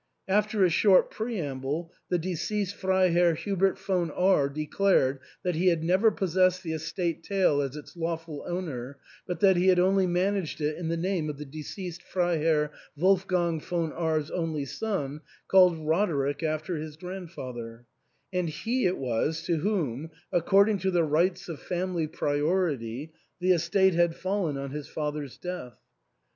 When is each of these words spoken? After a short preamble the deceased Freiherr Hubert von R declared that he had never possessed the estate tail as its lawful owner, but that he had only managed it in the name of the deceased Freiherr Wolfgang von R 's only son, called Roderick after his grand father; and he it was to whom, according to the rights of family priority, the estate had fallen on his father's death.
After 0.27 0.65
a 0.65 0.69
short 0.71 1.11
preamble 1.11 1.93
the 2.09 2.17
deceased 2.17 2.75
Freiherr 2.75 3.35
Hubert 3.35 3.77
von 3.77 4.09
R 4.09 4.49
declared 4.49 5.19
that 5.43 5.53
he 5.53 5.67
had 5.67 5.83
never 5.83 6.09
possessed 6.09 6.63
the 6.63 6.73
estate 6.73 7.21
tail 7.21 7.61
as 7.61 7.75
its 7.75 7.95
lawful 7.95 8.43
owner, 8.47 8.97
but 9.27 9.41
that 9.41 9.57
he 9.57 9.67
had 9.67 9.77
only 9.77 10.07
managed 10.07 10.59
it 10.59 10.75
in 10.75 10.87
the 10.87 10.97
name 10.97 11.29
of 11.29 11.37
the 11.37 11.45
deceased 11.45 12.01
Freiherr 12.01 12.71
Wolfgang 12.97 13.59
von 13.59 13.93
R 13.93 14.19
's 14.19 14.31
only 14.31 14.65
son, 14.65 15.21
called 15.47 15.77
Roderick 15.77 16.41
after 16.41 16.77
his 16.77 16.97
grand 16.97 17.29
father; 17.31 17.85
and 18.33 18.49
he 18.49 18.87
it 18.87 18.97
was 18.97 19.43
to 19.43 19.57
whom, 19.57 20.09
according 20.31 20.79
to 20.79 20.89
the 20.89 21.03
rights 21.03 21.47
of 21.47 21.59
family 21.59 22.07
priority, 22.07 23.13
the 23.39 23.51
estate 23.51 23.93
had 23.93 24.15
fallen 24.15 24.57
on 24.57 24.71
his 24.71 24.87
father's 24.87 25.37
death. 25.37 25.77